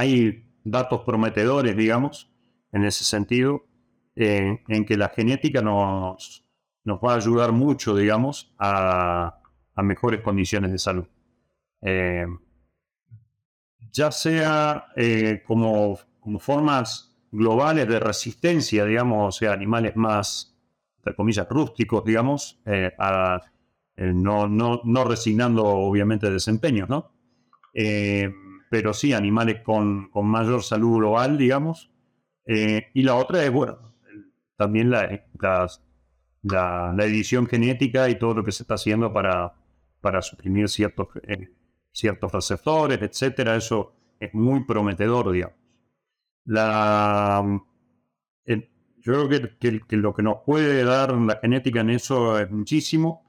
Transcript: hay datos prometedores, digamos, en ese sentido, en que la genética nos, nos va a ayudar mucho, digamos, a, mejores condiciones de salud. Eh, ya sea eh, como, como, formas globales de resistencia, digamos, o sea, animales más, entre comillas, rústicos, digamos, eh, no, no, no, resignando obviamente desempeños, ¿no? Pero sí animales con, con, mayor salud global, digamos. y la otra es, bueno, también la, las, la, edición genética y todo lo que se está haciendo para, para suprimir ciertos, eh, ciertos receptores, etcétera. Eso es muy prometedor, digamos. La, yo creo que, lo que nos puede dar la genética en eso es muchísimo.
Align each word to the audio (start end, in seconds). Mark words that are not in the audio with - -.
hay 0.00 0.46
datos 0.64 1.02
prometedores, 1.02 1.76
digamos, 1.76 2.30
en 2.72 2.84
ese 2.84 3.04
sentido, 3.04 3.66
en 4.16 4.84
que 4.84 4.96
la 4.96 5.08
genética 5.08 5.62
nos, 5.62 6.44
nos 6.84 6.98
va 6.98 7.12
a 7.12 7.16
ayudar 7.16 7.52
mucho, 7.52 7.94
digamos, 7.94 8.52
a, 8.58 9.36
mejores 9.76 10.20
condiciones 10.20 10.72
de 10.72 10.78
salud. 10.78 11.06
Eh, 11.80 12.26
ya 13.92 14.12
sea 14.12 14.88
eh, 14.94 15.42
como, 15.46 15.98
como, 16.20 16.38
formas 16.38 17.16
globales 17.32 17.88
de 17.88 17.98
resistencia, 17.98 18.84
digamos, 18.84 19.36
o 19.36 19.38
sea, 19.38 19.52
animales 19.54 19.96
más, 19.96 20.54
entre 20.98 21.14
comillas, 21.14 21.48
rústicos, 21.48 22.04
digamos, 22.04 22.60
eh, 22.66 22.92
no, 23.96 24.46
no, 24.46 24.82
no, 24.84 25.04
resignando 25.04 25.64
obviamente 25.64 26.30
desempeños, 26.30 26.90
¿no? 26.90 27.10
Pero 28.70 28.94
sí 28.94 29.12
animales 29.12 29.60
con, 29.62 30.08
con, 30.10 30.26
mayor 30.26 30.62
salud 30.62 30.96
global, 30.98 31.36
digamos. 31.36 31.90
y 32.46 33.02
la 33.02 33.16
otra 33.16 33.44
es, 33.44 33.52
bueno, 33.52 33.94
también 34.56 34.90
la, 34.90 35.22
las, 35.38 35.84
la, 36.42 36.94
edición 37.04 37.46
genética 37.46 38.08
y 38.08 38.18
todo 38.18 38.34
lo 38.34 38.44
que 38.44 38.52
se 38.52 38.62
está 38.62 38.74
haciendo 38.74 39.12
para, 39.12 39.52
para 40.00 40.22
suprimir 40.22 40.68
ciertos, 40.68 41.08
eh, 41.28 41.50
ciertos 41.92 42.32
receptores, 42.32 43.02
etcétera. 43.02 43.56
Eso 43.56 43.92
es 44.18 44.32
muy 44.32 44.64
prometedor, 44.64 45.32
digamos. 45.32 45.56
La, 46.46 47.44
yo 49.02 49.26
creo 49.26 49.50
que, 49.58 49.96
lo 49.96 50.14
que 50.14 50.22
nos 50.22 50.38
puede 50.44 50.84
dar 50.84 51.12
la 51.14 51.38
genética 51.40 51.80
en 51.80 51.90
eso 51.90 52.38
es 52.38 52.50
muchísimo. 52.50 53.18